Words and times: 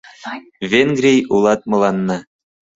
Венгрий, 0.71 1.19
улат 1.33 1.61
мыланна. 1.71 2.17